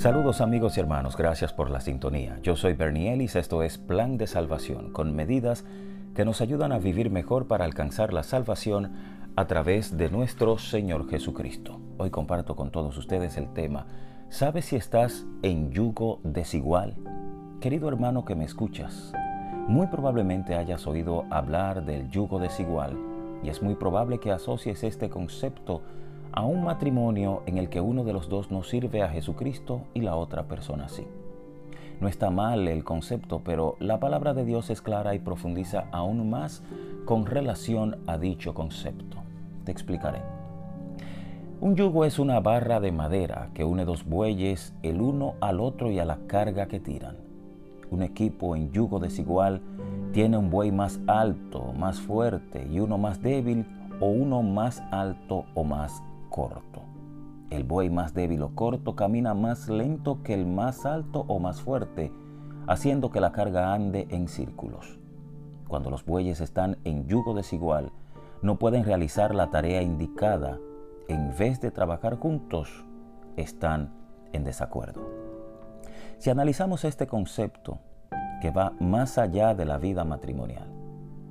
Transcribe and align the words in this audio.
Saludos 0.00 0.40
amigos 0.40 0.78
y 0.78 0.80
hermanos, 0.80 1.14
gracias 1.14 1.52
por 1.52 1.68
la 1.68 1.82
sintonía. 1.82 2.38
Yo 2.42 2.56
soy 2.56 2.72
Bernie 2.72 3.12
Ellis, 3.12 3.36
esto 3.36 3.62
es 3.62 3.76
Plan 3.76 4.16
de 4.16 4.26
Salvación, 4.26 4.94
con 4.94 5.14
medidas 5.14 5.66
que 6.14 6.24
nos 6.24 6.40
ayudan 6.40 6.72
a 6.72 6.78
vivir 6.78 7.10
mejor 7.10 7.48
para 7.48 7.66
alcanzar 7.66 8.14
la 8.14 8.22
salvación 8.22 8.94
a 9.36 9.46
través 9.46 9.98
de 9.98 10.08
nuestro 10.08 10.56
Señor 10.56 11.06
Jesucristo. 11.10 11.82
Hoy 11.98 12.08
comparto 12.08 12.56
con 12.56 12.70
todos 12.70 12.96
ustedes 12.96 13.36
el 13.36 13.52
tema, 13.52 13.84
¿sabes 14.30 14.64
si 14.64 14.76
estás 14.76 15.26
en 15.42 15.70
yugo 15.70 16.20
desigual? 16.24 16.96
Querido 17.60 17.86
hermano 17.86 18.24
que 18.24 18.34
me 18.34 18.44
escuchas, 18.46 19.12
muy 19.68 19.88
probablemente 19.88 20.54
hayas 20.54 20.86
oído 20.86 21.26
hablar 21.28 21.84
del 21.84 22.08
yugo 22.08 22.38
desigual 22.38 22.96
y 23.42 23.50
es 23.50 23.60
muy 23.60 23.74
probable 23.74 24.18
que 24.18 24.32
asocies 24.32 24.82
este 24.82 25.10
concepto 25.10 25.82
a 26.32 26.44
un 26.44 26.64
matrimonio 26.64 27.42
en 27.46 27.58
el 27.58 27.68
que 27.68 27.80
uno 27.80 28.04
de 28.04 28.12
los 28.12 28.28
dos 28.28 28.50
no 28.50 28.62
sirve 28.62 29.02
a 29.02 29.08
Jesucristo 29.08 29.82
y 29.94 30.00
la 30.00 30.16
otra 30.16 30.44
persona 30.44 30.88
sí. 30.88 31.06
No 32.00 32.08
está 32.08 32.30
mal 32.30 32.66
el 32.66 32.82
concepto, 32.82 33.42
pero 33.44 33.76
la 33.78 34.00
palabra 34.00 34.32
de 34.32 34.44
Dios 34.44 34.70
es 34.70 34.80
clara 34.80 35.14
y 35.14 35.18
profundiza 35.18 35.84
aún 35.92 36.30
más 36.30 36.62
con 37.04 37.26
relación 37.26 37.98
a 38.06 38.16
dicho 38.16 38.54
concepto. 38.54 39.18
Te 39.64 39.72
explicaré. 39.72 40.22
Un 41.60 41.76
yugo 41.76 42.06
es 42.06 42.18
una 42.18 42.40
barra 42.40 42.80
de 42.80 42.90
madera 42.90 43.50
que 43.52 43.64
une 43.64 43.84
dos 43.84 44.06
bueyes 44.06 44.72
el 44.82 45.02
uno 45.02 45.34
al 45.42 45.60
otro 45.60 45.90
y 45.90 45.98
a 45.98 46.06
la 46.06 46.18
carga 46.26 46.68
que 46.68 46.80
tiran. 46.80 47.16
Un 47.90 48.02
equipo 48.02 48.56
en 48.56 48.72
yugo 48.72 48.98
desigual 48.98 49.60
tiene 50.12 50.38
un 50.38 50.48
buey 50.48 50.72
más 50.72 51.00
alto, 51.06 51.74
más 51.76 52.00
fuerte 52.00 52.66
y 52.66 52.80
uno 52.80 52.96
más 52.96 53.20
débil 53.20 53.66
o 54.00 54.06
uno 54.06 54.42
más 54.42 54.82
alto 54.90 55.44
o 55.54 55.64
más 55.64 56.02
corto. 56.30 56.82
El 57.50 57.64
buey 57.64 57.90
más 57.90 58.14
débil 58.14 58.42
o 58.42 58.54
corto 58.54 58.94
camina 58.94 59.34
más 59.34 59.68
lento 59.68 60.22
que 60.22 60.32
el 60.32 60.46
más 60.46 60.86
alto 60.86 61.24
o 61.28 61.38
más 61.40 61.60
fuerte, 61.60 62.12
haciendo 62.66 63.10
que 63.10 63.20
la 63.20 63.32
carga 63.32 63.74
ande 63.74 64.06
en 64.10 64.28
círculos. 64.28 64.98
Cuando 65.68 65.90
los 65.90 66.04
bueyes 66.04 66.40
están 66.40 66.78
en 66.84 67.06
yugo 67.06 67.34
desigual, 67.34 67.92
no 68.42 68.58
pueden 68.58 68.84
realizar 68.84 69.34
la 69.34 69.50
tarea 69.50 69.82
indicada. 69.82 70.58
En 71.08 71.36
vez 71.36 71.60
de 71.60 71.72
trabajar 71.72 72.18
juntos, 72.18 72.84
están 73.36 73.92
en 74.32 74.44
desacuerdo. 74.44 75.00
Si 76.18 76.30
analizamos 76.30 76.84
este 76.84 77.06
concepto, 77.06 77.78
que 78.40 78.50
va 78.50 78.72
más 78.80 79.18
allá 79.18 79.54
de 79.54 79.64
la 79.64 79.78
vida 79.78 80.04
matrimonial, 80.04 80.68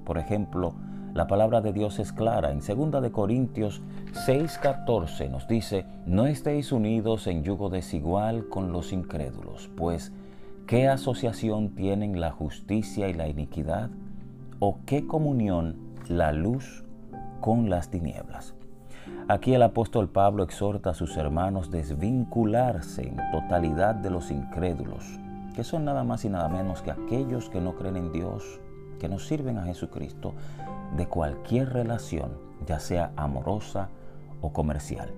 por 0.06 0.18
ejemplo, 0.18 0.74
la 1.14 1.28
palabra 1.28 1.62
de 1.62 1.74
Dios 1.74 2.00
es 2.00 2.12
clara. 2.12 2.52
En 2.52 2.60
2 2.60 3.02
de 3.02 3.12
Corintios 3.12 3.82
6:14 4.14 5.30
nos 5.30 5.48
dice, 5.48 5.86
"No 6.06 6.28
estéis 6.28 6.72
unidos 6.72 7.28
en 7.28 7.44
yugo 7.44 7.70
desigual 7.70 8.48
con 8.50 8.72
los 8.72 8.94
incrédulos, 8.94 9.70
pues 9.76 10.12
¿qué 10.68 10.88
asociación 10.88 11.70
tienen 11.76 12.20
la 12.20 12.32
justicia 12.32 13.10
y 13.10 13.14
la 13.14 13.28
iniquidad? 13.28 13.90
¿O 14.60 14.80
qué 14.86 15.08
comunión 15.08 15.78
la 16.08 16.32
luz 16.32 16.84
con 17.42 17.70
las 17.70 17.90
tinieblas?" 17.90 18.54
Aquí 19.28 19.54
el 19.54 19.64
apóstol 19.64 20.10
Pablo 20.10 20.44
exhorta 20.44 20.92
a 20.92 20.96
sus 20.96 21.18
hermanos 21.18 21.72
desvincularse 21.72 23.08
en 23.08 23.18
totalidad 23.32 23.96
de 23.96 24.10
los 24.10 24.32
incrédulos, 24.32 25.20
que 25.56 25.64
son 25.64 25.86
nada 25.86 26.04
más 26.04 26.26
y 26.26 26.30
nada 26.30 26.50
menos 26.50 26.82
que 26.82 26.92
aquellos 26.92 27.50
que 27.50 27.62
no 27.62 27.76
creen 27.76 27.98
en 27.98 28.12
Dios, 28.12 28.60
que 29.00 29.10
no 29.10 29.18
sirven 29.18 29.58
a 29.58 29.64
Jesucristo, 29.64 30.34
de 30.96 31.08
cualquier 31.08 31.74
relación, 31.74 32.38
ya 32.68 32.80
sea 32.80 33.12
amorosa 33.16 33.90
o 34.42 34.54
comercial. 34.54 35.12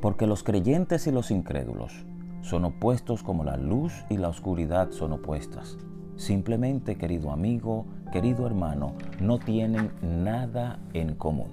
Porque 0.00 0.26
los 0.26 0.42
creyentes 0.42 1.06
y 1.06 1.12
los 1.12 1.30
incrédulos 1.30 2.04
son 2.42 2.64
opuestos 2.64 3.22
como 3.22 3.44
la 3.44 3.56
luz 3.56 3.92
y 4.08 4.18
la 4.18 4.28
oscuridad 4.28 4.90
son 4.90 5.12
opuestas. 5.12 5.78
Simplemente, 6.16 6.96
querido 6.96 7.30
amigo, 7.30 7.86
querido 8.12 8.46
hermano, 8.46 8.94
no 9.20 9.38
tienen 9.38 9.90
nada 10.00 10.78
en 10.92 11.14
común. 11.14 11.48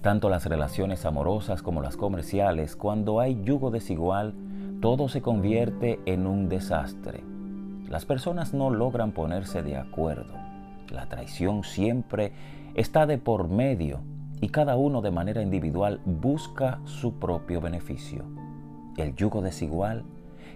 Tanto 0.00 0.28
las 0.28 0.46
relaciones 0.46 1.04
amorosas 1.04 1.62
como 1.62 1.80
las 1.80 1.96
comerciales, 1.96 2.74
cuando 2.74 3.20
hay 3.20 3.40
yugo 3.44 3.70
desigual, 3.70 4.34
todo 4.80 5.08
se 5.08 5.22
convierte 5.22 6.00
en 6.06 6.26
un 6.26 6.48
desastre. 6.48 7.22
Las 7.92 8.06
personas 8.06 8.54
no 8.54 8.70
logran 8.70 9.12
ponerse 9.12 9.62
de 9.62 9.76
acuerdo. 9.76 10.32
La 10.88 11.10
traición 11.10 11.62
siempre 11.62 12.32
está 12.74 13.04
de 13.04 13.18
por 13.18 13.50
medio 13.50 14.00
y 14.40 14.48
cada 14.48 14.76
uno 14.76 15.02
de 15.02 15.10
manera 15.10 15.42
individual 15.42 16.00
busca 16.06 16.80
su 16.86 17.18
propio 17.18 17.60
beneficio. 17.60 18.24
El 18.96 19.14
yugo 19.14 19.42
desigual 19.42 20.04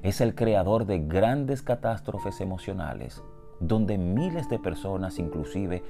es 0.03 0.23
el 0.23 0.35
creador 0.35 0.87
de 0.87 1.01
grandes 1.01 1.61
catástrofes 1.61 2.41
emocionales, 2.41 3.23
donde 3.61 3.99
miles 3.99 4.49
de 4.49 4.59
personas 4.59 5.19
inclusive 5.19 5.85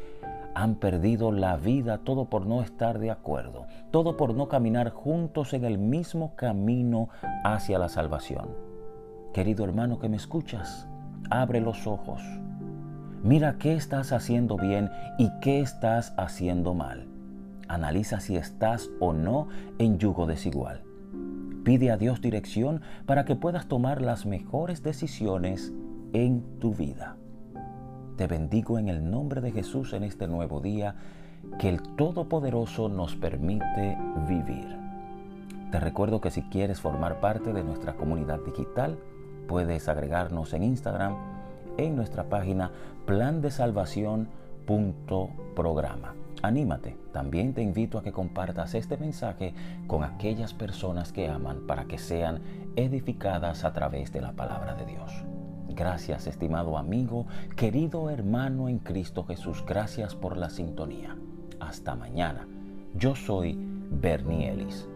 han 0.52 0.74
perdido 0.74 1.30
la 1.30 1.56
vida 1.56 1.98
todo 1.98 2.24
por 2.24 2.44
no 2.44 2.60
estar 2.60 2.98
de 2.98 3.12
acuerdo, 3.12 3.66
todo 3.92 4.16
por 4.16 4.34
no 4.34 4.48
caminar 4.48 4.90
juntos 4.90 5.54
en 5.54 5.64
el 5.64 5.78
mismo 5.78 6.34
camino 6.34 7.08
hacia 7.44 7.78
la 7.78 7.88
salvación. 7.88 8.48
Querido 9.32 9.62
hermano 9.62 10.00
que 10.00 10.08
me 10.08 10.16
escuchas, 10.16 10.88
abre 11.30 11.60
los 11.60 11.86
ojos 11.86 12.22
Mira 13.26 13.56
qué 13.58 13.74
estás 13.74 14.12
haciendo 14.12 14.56
bien 14.56 14.88
y 15.18 15.30
qué 15.40 15.60
estás 15.60 16.14
haciendo 16.16 16.74
mal. 16.74 17.08
Analiza 17.66 18.20
si 18.20 18.36
estás 18.36 18.88
o 19.00 19.12
no 19.12 19.48
en 19.78 19.98
yugo 19.98 20.26
desigual. 20.26 20.84
Pide 21.64 21.90
a 21.90 21.96
Dios 21.96 22.20
dirección 22.20 22.82
para 23.04 23.24
que 23.24 23.34
puedas 23.34 23.66
tomar 23.66 24.00
las 24.00 24.26
mejores 24.26 24.84
decisiones 24.84 25.72
en 26.12 26.60
tu 26.60 26.72
vida. 26.72 27.16
Te 28.16 28.28
bendigo 28.28 28.78
en 28.78 28.88
el 28.88 29.10
nombre 29.10 29.40
de 29.40 29.50
Jesús 29.50 29.92
en 29.92 30.04
este 30.04 30.28
nuevo 30.28 30.60
día 30.60 30.94
que 31.58 31.68
el 31.68 31.82
Todopoderoso 31.82 32.88
nos 32.88 33.16
permite 33.16 33.98
vivir. 34.28 34.68
Te 35.72 35.80
recuerdo 35.80 36.20
que 36.20 36.30
si 36.30 36.42
quieres 36.42 36.80
formar 36.80 37.18
parte 37.18 37.52
de 37.52 37.64
nuestra 37.64 37.94
comunidad 37.94 38.38
digital, 38.46 39.00
puedes 39.48 39.88
agregarnos 39.88 40.52
en 40.52 40.62
Instagram 40.62 41.16
en 41.78 41.96
nuestra 41.96 42.24
página 42.24 42.70
plan 43.06 43.40
de 43.40 43.50
programa. 45.54 46.14
Anímate, 46.42 46.96
también 47.12 47.54
te 47.54 47.62
invito 47.62 47.98
a 47.98 48.02
que 48.02 48.12
compartas 48.12 48.74
este 48.74 48.96
mensaje 48.96 49.54
con 49.86 50.04
aquellas 50.04 50.52
personas 50.54 51.12
que 51.12 51.28
aman 51.28 51.66
para 51.66 51.84
que 51.84 51.98
sean 51.98 52.42
edificadas 52.76 53.64
a 53.64 53.72
través 53.72 54.12
de 54.12 54.20
la 54.20 54.32
palabra 54.32 54.74
de 54.74 54.84
Dios. 54.86 55.12
Gracias, 55.68 56.26
estimado 56.26 56.78
amigo, 56.78 57.26
querido 57.56 58.10
hermano 58.10 58.68
en 58.68 58.78
Cristo 58.78 59.24
Jesús, 59.24 59.64
gracias 59.66 60.14
por 60.14 60.36
la 60.36 60.50
sintonía. 60.50 61.16
Hasta 61.60 61.94
mañana. 61.94 62.46
Yo 62.94 63.14
soy 63.14 63.58
Bernie 63.90 64.50
Ellis. 64.50 64.88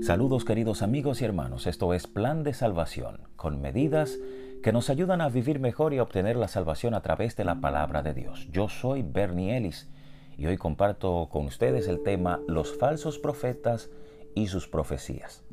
Saludos 0.00 0.46
queridos 0.46 0.80
amigos 0.80 1.20
y 1.20 1.26
hermanos, 1.26 1.66
esto 1.66 1.92
es 1.92 2.06
Plan 2.06 2.42
de 2.42 2.54
Salvación, 2.54 3.20
con 3.36 3.60
medidas 3.60 4.18
que 4.62 4.72
nos 4.72 4.88
ayudan 4.88 5.20
a 5.20 5.28
vivir 5.28 5.60
mejor 5.60 5.92
y 5.92 5.98
a 5.98 6.02
obtener 6.02 6.36
la 6.36 6.48
salvación 6.48 6.94
a 6.94 7.02
través 7.02 7.36
de 7.36 7.44
la 7.44 7.60
palabra 7.60 8.02
de 8.02 8.14
Dios. 8.14 8.48
Yo 8.50 8.70
soy 8.70 9.02
Bernie 9.02 9.58
Ellis 9.58 9.90
y 10.38 10.46
hoy 10.46 10.56
comparto 10.56 11.28
con 11.30 11.44
ustedes 11.44 11.86
el 11.86 12.02
tema 12.02 12.40
Los 12.48 12.78
falsos 12.78 13.18
profetas 13.18 13.90
y 14.34 14.46
sus 14.46 14.68
profecías. 14.68 15.44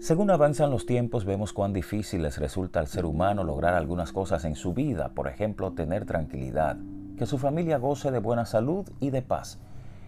Según 0.00 0.30
avanzan 0.30 0.70
los 0.70 0.86
tiempos, 0.86 1.26
vemos 1.26 1.52
cuán 1.52 1.74
difícil 1.74 2.22
les 2.22 2.38
resulta 2.38 2.80
al 2.80 2.86
ser 2.86 3.04
humano 3.04 3.44
lograr 3.44 3.74
algunas 3.74 4.12
cosas 4.12 4.46
en 4.46 4.54
su 4.54 4.72
vida, 4.72 5.10
por 5.10 5.28
ejemplo, 5.28 5.72
tener 5.72 6.06
tranquilidad, 6.06 6.78
que 7.18 7.26
su 7.26 7.36
familia 7.36 7.76
goce 7.76 8.10
de 8.10 8.20
buena 8.20 8.46
salud 8.46 8.88
y 9.00 9.10
de 9.10 9.20
paz 9.20 9.60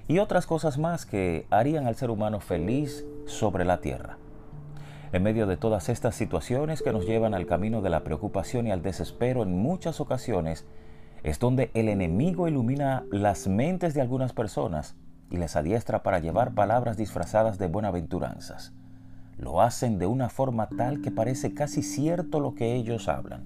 y 0.09 0.19
otras 0.19 0.47
cosas 0.47 0.79
más 0.79 1.07
que 1.07 1.47
harían 1.51 1.87
al 1.87 1.97
ser 1.97 2.11
humano 2.11 2.41
feliz 2.41 3.05
sobre 3.27 3.65
la 3.65 3.81
tierra. 3.81 4.19
En 5.13 5.23
medio 5.23 5.47
de 5.47 5.57
todas 5.57 5.89
estas 5.89 6.15
situaciones 6.15 6.83
que 6.83 6.93
nos 6.93 7.07
llevan 7.07 7.35
al 7.35 7.47
camino 7.47 7.81
de 7.81 7.91
la 7.91 8.05
preocupación 8.05 8.67
y 8.67 8.71
al 8.71 8.83
desespero 8.83 9.43
en 9.43 9.57
muchas 9.57 10.01
ocasiones, 10.01 10.67
es 11.23 11.39
donde 11.39 11.71
el 11.75 11.89
enemigo 11.89 12.47
ilumina 12.49 13.05
las 13.11 13.49
mentes 13.49 13.95
de 13.95 14.01
algunas 14.01 14.33
personas 14.33 14.95
y 15.31 15.39
les 15.39 15.57
adiestra 15.57 16.03
para 16.03 16.19
llevar 16.21 16.55
palabras 16.55 16.97
disfrazadas 16.97 17.59
de 17.59 17.67
buenaventuranzas. 17.67 18.73
Lo 19.37 19.61
hacen 19.61 19.99
de 19.99 20.07
una 20.07 20.29
forma 20.29 20.69
tal 20.69 21.03
que 21.03 21.11
parece 21.11 21.53
casi 21.53 21.83
cierto 21.83 22.41
lo 22.41 22.55
que 22.55 22.75
ellos 22.75 23.09
hablan. 23.09 23.45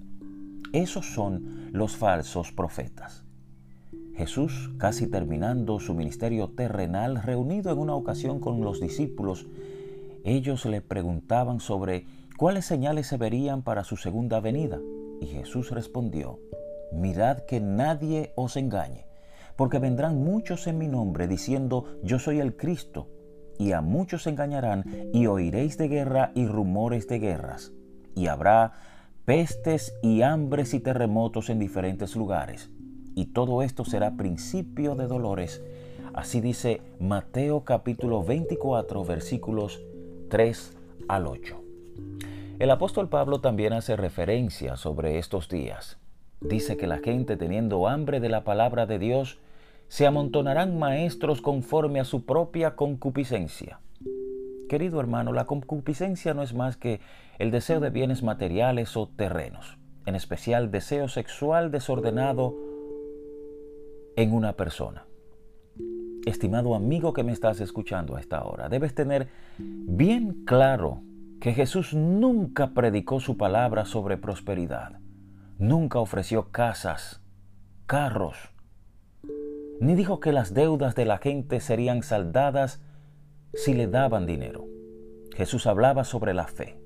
Esos 0.72 1.14
son 1.14 1.70
los 1.72 1.96
falsos 1.96 2.52
profetas. 2.52 3.24
Jesús, 4.20 4.70
casi 4.76 5.06
terminando 5.06 5.80
su 5.80 5.94
ministerio 5.94 6.50
terrenal, 6.50 7.22
reunido 7.22 7.72
en 7.72 7.78
una 7.78 7.94
ocasión 7.94 8.38
con 8.38 8.60
los 8.60 8.78
discípulos, 8.78 9.46
ellos 10.24 10.66
le 10.66 10.82
preguntaban 10.82 11.58
sobre 11.58 12.04
cuáles 12.36 12.66
señales 12.66 13.06
se 13.06 13.16
verían 13.16 13.62
para 13.62 13.82
su 13.82 13.96
segunda 13.96 14.38
venida. 14.40 14.78
Y 15.22 15.26
Jesús 15.26 15.70
respondió, 15.70 16.38
mirad 16.92 17.46
que 17.46 17.60
nadie 17.60 18.34
os 18.36 18.58
engañe, 18.58 19.06
porque 19.56 19.78
vendrán 19.78 20.22
muchos 20.22 20.66
en 20.66 20.76
mi 20.76 20.86
nombre 20.86 21.26
diciendo, 21.26 21.86
yo 22.02 22.18
soy 22.18 22.40
el 22.40 22.58
Cristo, 22.58 23.08
y 23.58 23.72
a 23.72 23.80
muchos 23.80 24.26
engañarán, 24.26 24.84
y 25.14 25.28
oiréis 25.28 25.78
de 25.78 25.88
guerra 25.88 26.30
y 26.34 26.46
rumores 26.46 27.08
de 27.08 27.20
guerras, 27.20 27.72
y 28.14 28.26
habrá 28.26 28.74
pestes 29.24 29.94
y 30.02 30.20
hambres 30.20 30.74
y 30.74 30.80
terremotos 30.80 31.48
en 31.48 31.58
diferentes 31.58 32.16
lugares, 32.16 32.70
y 33.14 33.26
todo 33.26 33.62
esto 33.62 33.84
será 33.84 34.16
principio 34.16 34.94
de 34.94 35.06
dolores. 35.06 35.62
Así 36.14 36.40
dice 36.40 36.82
Mateo 36.98 37.64
capítulo 37.64 38.22
24 38.24 39.04
versículos 39.04 39.80
3 40.28 40.76
al 41.08 41.26
8. 41.26 41.60
El 42.58 42.70
apóstol 42.70 43.08
Pablo 43.08 43.40
también 43.40 43.72
hace 43.72 43.96
referencia 43.96 44.76
sobre 44.76 45.18
estos 45.18 45.48
días. 45.48 45.98
Dice 46.40 46.76
que 46.76 46.86
la 46.86 46.98
gente 46.98 47.36
teniendo 47.36 47.88
hambre 47.88 48.20
de 48.20 48.28
la 48.28 48.44
palabra 48.44 48.86
de 48.86 48.98
Dios, 48.98 49.38
se 49.88 50.06
amontonarán 50.06 50.78
maestros 50.78 51.42
conforme 51.42 51.98
a 51.98 52.04
su 52.04 52.24
propia 52.24 52.76
concupiscencia. 52.76 53.80
Querido 54.68 55.00
hermano, 55.00 55.32
la 55.32 55.46
concupiscencia 55.46 56.32
no 56.32 56.44
es 56.44 56.54
más 56.54 56.76
que 56.76 57.00
el 57.40 57.50
deseo 57.50 57.80
de 57.80 57.90
bienes 57.90 58.22
materiales 58.22 58.96
o 58.96 59.08
terrenos, 59.08 59.78
en 60.06 60.14
especial 60.14 60.70
deseo 60.70 61.08
sexual 61.08 61.72
desordenado 61.72 62.69
en 64.22 64.32
una 64.32 64.52
persona. 64.52 65.06
Estimado 66.26 66.74
amigo 66.74 67.14
que 67.14 67.24
me 67.24 67.32
estás 67.32 67.60
escuchando 67.60 68.16
a 68.16 68.20
esta 68.20 68.44
hora, 68.44 68.68
debes 68.68 68.94
tener 68.94 69.28
bien 69.58 70.44
claro 70.44 71.02
que 71.40 71.54
Jesús 71.54 71.94
nunca 71.94 72.74
predicó 72.74 73.20
su 73.20 73.38
palabra 73.38 73.86
sobre 73.86 74.18
prosperidad, 74.18 75.00
nunca 75.58 75.98
ofreció 76.00 76.50
casas, 76.50 77.22
carros, 77.86 78.36
ni 79.80 79.94
dijo 79.94 80.20
que 80.20 80.32
las 80.32 80.52
deudas 80.52 80.94
de 80.94 81.06
la 81.06 81.16
gente 81.16 81.60
serían 81.60 82.02
saldadas 82.02 82.82
si 83.54 83.72
le 83.72 83.86
daban 83.86 84.26
dinero. 84.26 84.66
Jesús 85.34 85.66
hablaba 85.66 86.04
sobre 86.04 86.34
la 86.34 86.46
fe, 86.46 86.78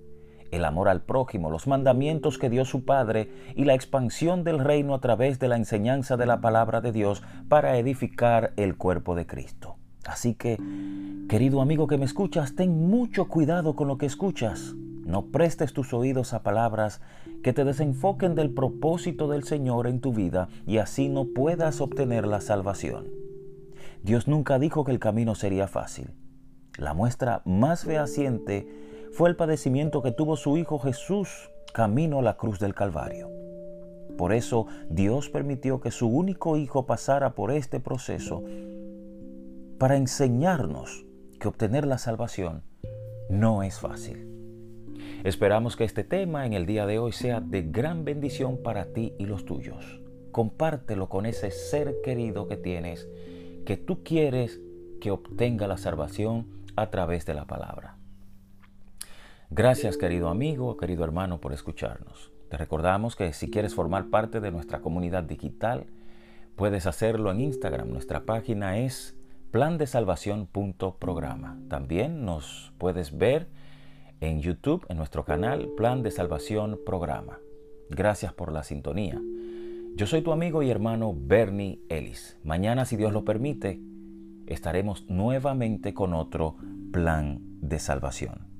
el 0.56 0.64
amor 0.64 0.88
al 0.88 1.02
prójimo, 1.02 1.50
los 1.50 1.66
mandamientos 1.66 2.38
que 2.38 2.50
dio 2.50 2.64
su 2.64 2.84
Padre 2.84 3.30
y 3.54 3.64
la 3.64 3.74
expansión 3.74 4.44
del 4.44 4.58
reino 4.58 4.94
a 4.94 5.00
través 5.00 5.38
de 5.38 5.48
la 5.48 5.56
enseñanza 5.56 6.16
de 6.16 6.26
la 6.26 6.40
palabra 6.40 6.80
de 6.80 6.92
Dios 6.92 7.22
para 7.48 7.78
edificar 7.78 8.52
el 8.56 8.76
cuerpo 8.76 9.14
de 9.14 9.26
Cristo. 9.26 9.76
Así 10.06 10.34
que, 10.34 10.58
querido 11.28 11.60
amigo 11.60 11.86
que 11.86 11.98
me 11.98 12.04
escuchas, 12.04 12.54
ten 12.54 12.88
mucho 12.88 13.26
cuidado 13.26 13.74
con 13.74 13.88
lo 13.88 13.98
que 13.98 14.06
escuchas. 14.06 14.74
No 15.04 15.26
prestes 15.26 15.72
tus 15.72 15.92
oídos 15.92 16.32
a 16.32 16.42
palabras 16.42 17.00
que 17.42 17.52
te 17.52 17.64
desenfoquen 17.64 18.34
del 18.34 18.50
propósito 18.50 19.28
del 19.28 19.44
Señor 19.44 19.86
en 19.86 20.00
tu 20.00 20.12
vida 20.12 20.48
y 20.66 20.78
así 20.78 21.08
no 21.08 21.26
puedas 21.26 21.80
obtener 21.80 22.26
la 22.26 22.40
salvación. 22.40 23.08
Dios 24.02 24.28
nunca 24.28 24.58
dijo 24.58 24.84
que 24.84 24.92
el 24.92 24.98
camino 24.98 25.34
sería 25.34 25.68
fácil. 25.68 26.10
La 26.78 26.94
muestra 26.94 27.42
más 27.44 27.84
fehaciente 27.84 28.83
fue 29.14 29.28
el 29.30 29.36
padecimiento 29.36 30.02
que 30.02 30.10
tuvo 30.10 30.36
su 30.36 30.56
Hijo 30.56 30.80
Jesús 30.80 31.48
camino 31.72 32.18
a 32.18 32.22
la 32.22 32.36
cruz 32.36 32.58
del 32.58 32.74
Calvario. 32.74 33.30
Por 34.18 34.32
eso 34.32 34.66
Dios 34.90 35.30
permitió 35.30 35.80
que 35.80 35.92
su 35.92 36.08
único 36.08 36.56
Hijo 36.56 36.84
pasara 36.84 37.36
por 37.36 37.52
este 37.52 37.78
proceso 37.78 38.42
para 39.78 39.96
enseñarnos 39.96 41.06
que 41.38 41.46
obtener 41.46 41.86
la 41.86 41.98
salvación 41.98 42.64
no 43.30 43.62
es 43.62 43.78
fácil. 43.78 44.28
Esperamos 45.22 45.76
que 45.76 45.84
este 45.84 46.02
tema 46.02 46.44
en 46.44 46.52
el 46.52 46.66
día 46.66 46.84
de 46.84 46.98
hoy 46.98 47.12
sea 47.12 47.40
de 47.40 47.62
gran 47.62 48.04
bendición 48.04 48.62
para 48.64 48.86
ti 48.86 49.14
y 49.18 49.26
los 49.26 49.44
tuyos. 49.44 50.00
Compártelo 50.32 51.08
con 51.08 51.24
ese 51.24 51.52
ser 51.52 51.94
querido 52.02 52.48
que 52.48 52.56
tienes, 52.56 53.08
que 53.64 53.76
tú 53.76 54.02
quieres 54.02 54.60
que 55.00 55.12
obtenga 55.12 55.68
la 55.68 55.76
salvación 55.76 56.64
a 56.74 56.90
través 56.90 57.26
de 57.26 57.34
la 57.34 57.46
palabra. 57.46 57.98
Gracias 59.56 59.96
querido 59.96 60.30
amigo, 60.30 60.76
querido 60.76 61.04
hermano 61.04 61.40
por 61.40 61.52
escucharnos. 61.52 62.32
Te 62.48 62.56
recordamos 62.56 63.14
que 63.14 63.32
si 63.32 63.52
quieres 63.52 63.72
formar 63.72 64.10
parte 64.10 64.40
de 64.40 64.50
nuestra 64.50 64.80
comunidad 64.80 65.22
digital, 65.22 65.86
puedes 66.56 66.88
hacerlo 66.88 67.30
en 67.30 67.40
Instagram. 67.40 67.88
Nuestra 67.88 68.24
página 68.24 68.78
es 68.78 69.14
plan 69.52 69.78
de 69.78 69.86
salvación.programa. 69.86 71.56
También 71.68 72.24
nos 72.24 72.72
puedes 72.78 73.16
ver 73.16 73.46
en 74.20 74.40
YouTube, 74.40 74.84
en 74.88 74.96
nuestro 74.96 75.24
canal 75.24 75.68
Plan 75.76 76.02
de 76.02 76.10
Salvación 76.10 76.80
Programa. 76.84 77.38
Gracias 77.90 78.32
por 78.32 78.50
la 78.50 78.64
sintonía. 78.64 79.22
Yo 79.94 80.08
soy 80.08 80.22
tu 80.22 80.32
amigo 80.32 80.64
y 80.64 80.70
hermano 80.72 81.14
Bernie 81.16 81.78
Ellis. 81.88 82.40
Mañana, 82.42 82.86
si 82.86 82.96
Dios 82.96 83.12
lo 83.12 83.24
permite, 83.24 83.80
estaremos 84.48 85.08
nuevamente 85.08 85.94
con 85.94 86.12
otro 86.12 86.56
plan 86.90 87.38
de 87.60 87.78
salvación. 87.78 88.53